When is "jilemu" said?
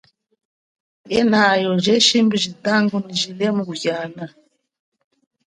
3.21-3.61